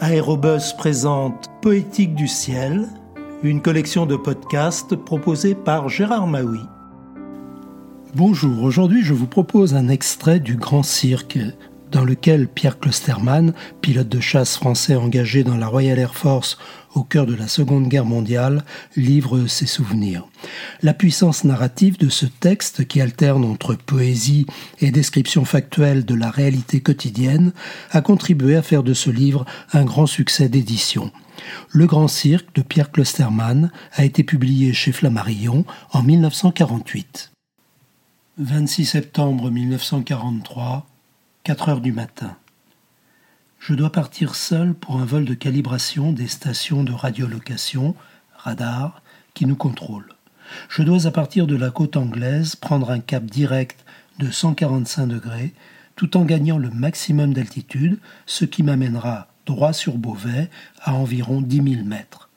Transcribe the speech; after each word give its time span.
Aérobus 0.00 0.74
présente 0.76 1.48
Poétique 1.60 2.14
du 2.14 2.26
ciel, 2.26 2.88
une 3.42 3.62
collection 3.62 4.06
de 4.06 4.16
podcasts 4.16 4.96
proposée 4.96 5.54
par 5.54 5.88
Gérard 5.88 6.26
Maui. 6.26 6.60
Bonjour, 8.14 8.62
aujourd'hui 8.62 9.02
je 9.02 9.14
vous 9.14 9.26
propose 9.26 9.74
un 9.74 9.88
extrait 9.88 10.40
du 10.40 10.56
Grand 10.56 10.82
Cirque 10.82 11.38
dans 11.92 12.04
lequel 12.04 12.48
Pierre 12.48 12.80
Klosterman, 12.80 13.52
pilote 13.80 14.08
de 14.08 14.18
chasse 14.18 14.56
français 14.56 14.96
engagé 14.96 15.44
dans 15.44 15.56
la 15.56 15.68
Royal 15.68 15.98
Air 15.98 16.14
Force 16.14 16.58
au 16.94 17.04
cœur 17.04 17.26
de 17.26 17.34
la 17.34 17.48
Seconde 17.48 17.88
Guerre 17.88 18.04
mondiale, 18.04 18.64
livre 18.96 19.46
ses 19.46 19.66
souvenirs. 19.66 20.26
La 20.82 20.94
puissance 20.94 21.44
narrative 21.44 21.98
de 21.98 22.08
ce 22.08 22.26
texte, 22.26 22.86
qui 22.86 23.00
alterne 23.00 23.44
entre 23.44 23.74
poésie 23.74 24.46
et 24.80 24.90
description 24.90 25.44
factuelle 25.44 26.04
de 26.04 26.14
la 26.14 26.30
réalité 26.30 26.80
quotidienne, 26.80 27.52
a 27.90 28.00
contribué 28.00 28.56
à 28.56 28.62
faire 28.62 28.82
de 28.82 28.94
ce 28.94 29.10
livre 29.10 29.44
un 29.72 29.84
grand 29.84 30.06
succès 30.06 30.48
d'édition. 30.48 31.12
Le 31.70 31.86
Grand 31.86 32.08
Cirque 32.08 32.54
de 32.54 32.62
Pierre 32.62 32.90
Klosterman 32.90 33.70
a 33.92 34.04
été 34.04 34.22
publié 34.22 34.72
chez 34.72 34.92
Flammarion 34.92 35.64
en 35.92 36.02
1948. 36.02 37.32
26 38.38 38.86
septembre 38.86 39.50
1943 39.50 40.86
4 41.44 41.68
heures 41.70 41.80
du 41.80 41.90
matin. 41.90 42.36
Je 43.58 43.74
dois 43.74 43.90
partir 43.90 44.36
seul 44.36 44.74
pour 44.74 45.00
un 45.00 45.04
vol 45.04 45.24
de 45.24 45.34
calibration 45.34 46.12
des 46.12 46.28
stations 46.28 46.84
de 46.84 46.92
radiolocation, 46.92 47.96
radar, 48.36 49.02
qui 49.34 49.46
nous 49.46 49.56
contrôlent. 49.56 50.14
Je 50.68 50.84
dois 50.84 51.08
à 51.08 51.10
partir 51.10 51.48
de 51.48 51.56
la 51.56 51.72
côte 51.72 51.96
anglaise 51.96 52.54
prendre 52.54 52.92
un 52.92 53.00
cap 53.00 53.24
direct 53.24 53.84
de 54.20 54.30
145 54.30 55.08
degrés 55.08 55.52
tout 55.96 56.16
en 56.16 56.24
gagnant 56.24 56.58
le 56.58 56.70
maximum 56.70 57.34
d'altitude, 57.34 57.98
ce 58.24 58.44
qui 58.44 58.62
m'amènera 58.62 59.26
droit 59.44 59.72
sur 59.72 59.98
Beauvais 59.98 60.48
à 60.80 60.94
environ 60.94 61.40
10 61.42 61.74
000 61.74 61.84
mètres. 61.84 62.30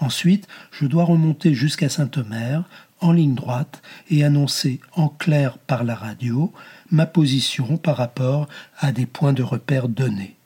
Ensuite, 0.00 0.48
je 0.70 0.86
dois 0.86 1.04
remonter 1.04 1.52
jusqu'à 1.52 1.90
Saint-Omer 1.90 2.64
en 3.00 3.12
ligne 3.12 3.34
droite 3.34 3.82
et 4.10 4.24
annoncer 4.24 4.80
en 4.94 5.08
clair 5.08 5.58
par 5.58 5.84
la 5.84 5.94
radio 5.94 6.52
ma 6.90 7.06
position 7.06 7.76
par 7.76 7.96
rapport 7.96 8.48
à 8.78 8.92
des 8.92 9.06
points 9.06 9.32
de 9.32 9.42
repère 9.42 9.88
donnés. 9.88 10.36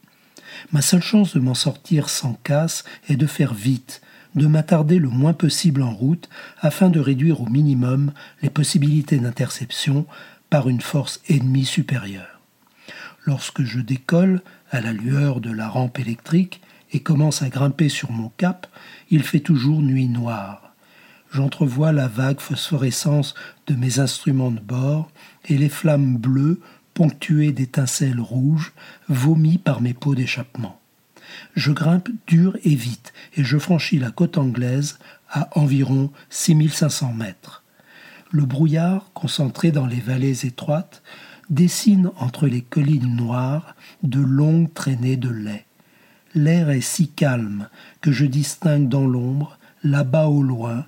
Ma 0.70 0.82
seule 0.82 1.02
chance 1.02 1.34
de 1.34 1.40
m'en 1.40 1.54
sortir 1.54 2.08
sans 2.08 2.34
casse 2.44 2.84
est 3.08 3.16
de 3.16 3.26
faire 3.26 3.54
vite, 3.54 4.02
de 4.34 4.46
m'attarder 4.46 4.98
le 4.98 5.08
moins 5.08 5.32
possible 5.32 5.82
en 5.82 5.92
route 5.92 6.28
afin 6.60 6.88
de 6.88 7.00
réduire 7.00 7.40
au 7.40 7.46
minimum 7.46 8.12
les 8.42 8.50
possibilités 8.50 9.18
d'interception 9.18 10.06
par 10.50 10.68
une 10.68 10.80
force 10.80 11.20
ennemie 11.28 11.64
supérieure. 11.64 12.40
Lorsque 13.24 13.62
je 13.62 13.80
décolle, 13.80 14.42
à 14.70 14.80
la 14.80 14.92
lueur 14.92 15.40
de 15.40 15.50
la 15.50 15.68
rampe 15.68 15.98
électrique, 15.98 16.60
et 16.92 17.00
commence 17.00 17.40
à 17.42 17.48
grimper 17.48 17.88
sur 17.88 18.12
mon 18.12 18.28
cap, 18.36 18.66
il 19.10 19.22
fait 19.22 19.40
toujours 19.40 19.80
nuit 19.80 20.08
noire 20.08 20.71
j'entrevois 21.32 21.92
la 21.92 22.06
vague 22.06 22.40
phosphorescence 22.40 23.34
de 23.66 23.74
mes 23.74 23.98
instruments 23.98 24.50
de 24.50 24.60
bord 24.60 25.10
et 25.46 25.56
les 25.56 25.68
flammes 25.68 26.16
bleues 26.16 26.60
ponctuées 26.94 27.52
d'étincelles 27.52 28.20
rouges 28.20 28.72
vomies 29.08 29.58
par 29.58 29.80
mes 29.80 29.94
pots 29.94 30.14
d'échappement. 30.14 30.78
Je 31.54 31.72
grimpe 31.72 32.10
dur 32.26 32.56
et 32.64 32.74
vite 32.74 33.14
et 33.36 33.44
je 33.44 33.56
franchis 33.56 33.98
la 33.98 34.10
côte 34.10 34.36
anglaise 34.36 34.98
à 35.30 35.48
environ 35.58 36.10
6500 36.28 37.14
mètres. 37.14 37.62
Le 38.30 38.44
brouillard, 38.44 39.10
concentré 39.14 39.72
dans 39.72 39.86
les 39.86 40.00
vallées 40.00 40.46
étroites, 40.46 41.02
dessine 41.48 42.10
entre 42.18 42.46
les 42.46 42.60
collines 42.60 43.16
noires 43.16 43.74
de 44.02 44.20
longues 44.20 44.72
traînées 44.72 45.16
de 45.16 45.30
lait. 45.30 45.66
L'air 46.34 46.70
est 46.70 46.80
si 46.80 47.08
calme 47.08 47.68
que 48.00 48.12
je 48.12 48.24
distingue 48.24 48.88
dans 48.88 49.06
l'ombre, 49.06 49.58
là-bas 49.82 50.28
au 50.28 50.42
loin, 50.42 50.86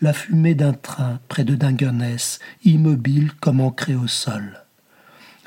la 0.00 0.12
fumée 0.12 0.54
d'un 0.54 0.74
train 0.74 1.20
près 1.28 1.44
de 1.44 1.54
Dungeness, 1.54 2.38
immobile 2.64 3.32
comme 3.40 3.60
ancré 3.60 3.94
au 3.94 4.06
sol. 4.06 4.64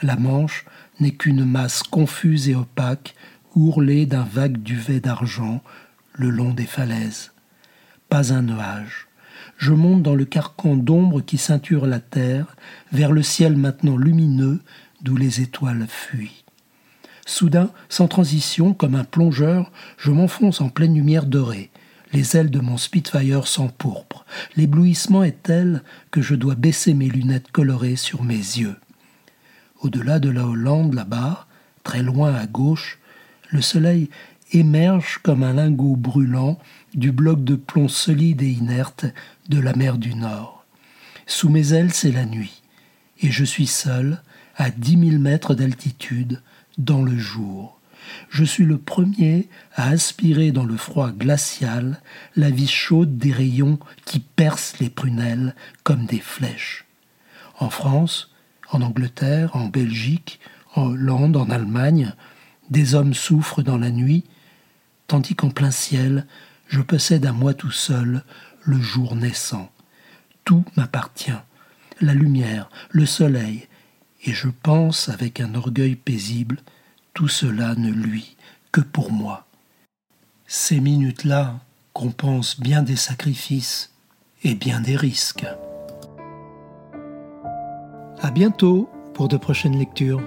La 0.02 0.16
Manche 0.16 0.66
n'est 1.00 1.12
qu'une 1.12 1.46
masse 1.46 1.84
confuse 1.84 2.50
et 2.50 2.56
opaque, 2.56 3.16
ourlée 3.56 4.06
d'un 4.06 4.24
vague 4.24 4.58
duvet 4.58 5.00
d'argent 5.00 5.62
le 6.14 6.30
long 6.30 6.54
des 6.54 6.66
falaises. 6.66 7.32
Pas 8.10 8.34
un 8.34 8.42
nuage. 8.42 9.08
Je 9.58 9.74
monte 9.74 10.04
dans 10.04 10.16
le 10.16 10.26
carcan 10.26 10.76
d'ombre 10.76 11.22
qui 11.22 11.38
ceinture 11.38 11.86
la 11.86 12.00
terre, 12.00 12.56
vers 12.92 13.12
le 13.12 13.24
ciel 13.24 13.58
maintenant 13.58 13.98
lumineux 13.98 14.62
d'où 15.02 15.16
les 15.16 15.42
étoiles 15.42 15.86
fuient. 15.88 16.44
Soudain, 17.26 17.70
sans 17.90 18.08
transition, 18.08 18.74
comme 18.74 18.96
un 18.96 19.04
plongeur, 19.04 19.72
je 19.98 20.12
m'enfonce 20.12 20.62
en 20.62 20.70
pleine 20.70 20.96
lumière 20.96 21.26
dorée. 21.26 21.70
Les 22.12 22.36
ailes 22.36 22.50
de 22.50 22.60
mon 22.60 22.78
Spitfire 22.78 23.48
s'empourprent. 23.48 24.26
L'éblouissement 24.56 25.24
est 25.24 25.44
tel 25.44 25.84
que 26.12 26.22
je 26.22 26.36
dois 26.36 26.56
baisser 26.56 26.94
mes 26.94 27.08
lunettes 27.08 27.52
colorées 27.52 27.96
sur 27.96 28.24
mes 28.24 28.34
yeux. 28.34 28.76
Au-delà 29.82 30.20
de 30.20 30.30
la 30.30 30.46
Hollande, 30.46 30.94
là-bas, 30.94 31.48
très 31.84 32.02
loin 32.02 32.34
à 32.34 32.48
gauche, 32.48 33.00
le 33.50 33.62
soleil 33.62 34.10
émerge 34.52 35.20
comme 35.24 35.44
un 35.44 35.54
lingot 35.54 35.96
brûlant 35.96 36.60
du 36.96 37.12
bloc 37.12 37.44
de 37.44 37.56
plomb 37.56 37.88
solide 37.88 38.42
et 38.42 38.50
inerte 38.50 39.06
de 39.48 39.60
la 39.60 39.74
mer 39.74 39.98
du 39.98 40.16
Nord. 40.16 40.66
Sous 41.28 41.50
mes 41.50 41.74
ailes, 41.74 41.94
c'est 41.94 42.12
la 42.12 42.26
nuit, 42.26 42.64
et 43.22 43.30
je 43.30 43.46
suis 43.46 43.68
seul, 43.68 44.22
à 44.56 44.72
dix 44.72 44.98
mille 44.98 45.20
mètres 45.20 45.54
d'altitude, 45.54 46.42
dans 46.78 47.04
le 47.04 47.18
jour 47.18 47.79
je 48.30 48.44
suis 48.44 48.66
le 48.66 48.78
premier 48.78 49.50
à 49.76 49.90
aspirer 49.90 50.52
dans 50.52 50.66
le 50.66 50.78
froid 50.78 51.12
glacial 51.12 52.02
la 52.36 52.50
vie 52.50 52.68
chaude 52.68 53.18
des 53.18 53.32
rayons 53.32 53.80
qui 54.06 54.20
percent 54.20 54.80
les 54.80 54.90
prunelles 54.90 55.56
comme 55.84 56.06
des 56.06 56.20
flèches. 56.20 56.86
En 57.58 57.70
France, 57.70 58.32
en 58.72 58.82
Angleterre, 58.82 59.56
en 59.56 59.66
Belgique, 59.66 60.40
en 60.76 60.88
Hollande, 60.88 61.38
en 61.38 61.50
Allemagne, 61.50 62.14
des 62.70 62.96
hommes 62.96 63.14
souffrent 63.14 63.64
dans 63.64 63.78
la 63.78 63.90
nuit, 63.90 64.26
tandis 65.08 65.36
qu'en 65.36 65.50
plein 65.50 65.72
ciel, 65.72 66.28
je 66.68 66.82
possède 66.82 67.26
à 67.26 67.34
moi 67.34 67.54
tout 67.54 67.72
seul 67.72 68.24
le 68.64 68.80
jour 68.80 69.16
naissant. 69.16 69.72
Tout 70.46 70.64
m'appartient, 70.76 71.32
la 72.00 72.14
lumière, 72.14 72.70
le 72.92 73.06
soleil, 73.06 73.68
et 74.24 74.34
je 74.34 74.50
pense 74.50 75.10
avec 75.10 75.40
un 75.40 75.56
orgueil 75.56 75.96
paisible 75.96 76.58
tout 77.20 77.28
cela 77.28 77.76
ne 77.76 77.92
lui 77.92 78.38
que 78.72 78.80
pour 78.80 79.12
moi. 79.12 79.46
Ces 80.48 80.80
minutes-là 80.80 81.60
compensent 81.92 82.56
bien 82.62 82.82
des 82.82 82.96
sacrifices 82.96 83.92
et 84.46 84.56
bien 84.56 84.80
des 84.80 84.96
risques. 84.96 85.46
À 88.22 88.32
bientôt 88.32 88.90
pour 89.14 89.28
de 89.28 89.36
prochaines 89.36 89.78
lectures. 89.78 90.22